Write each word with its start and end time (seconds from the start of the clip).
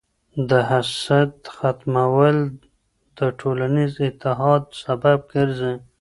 د 0.49 0.51
حسد 0.69 1.31
ختمول 1.55 2.37
د 3.17 3.19
ټولنیز 3.39 3.93
اتحاد 4.07 4.63
سبب 4.83 5.19
ګرځي. 5.33 5.73